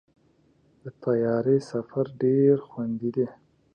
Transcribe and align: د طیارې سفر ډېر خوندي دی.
د 0.83 0.85
طیارې 1.03 1.57
سفر 1.71 2.05
ډېر 2.21 2.53
خوندي 2.67 3.09
دی. 3.15 3.27